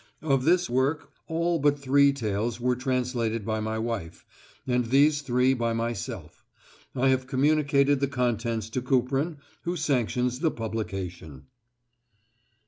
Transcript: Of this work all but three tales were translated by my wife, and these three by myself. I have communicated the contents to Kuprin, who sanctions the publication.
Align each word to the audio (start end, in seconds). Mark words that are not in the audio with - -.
Of 0.23 0.45
this 0.45 0.67
work 0.67 1.11
all 1.27 1.59
but 1.59 1.77
three 1.77 2.11
tales 2.11 2.59
were 2.59 2.75
translated 2.75 3.45
by 3.45 3.59
my 3.59 3.77
wife, 3.77 4.25
and 4.65 4.85
these 4.85 5.21
three 5.21 5.53
by 5.53 5.73
myself. 5.73 6.43
I 6.95 7.09
have 7.09 7.27
communicated 7.27 7.99
the 7.99 8.07
contents 8.07 8.67
to 8.71 8.81
Kuprin, 8.81 9.37
who 9.61 9.75
sanctions 9.77 10.39
the 10.39 10.49
publication. 10.49 11.43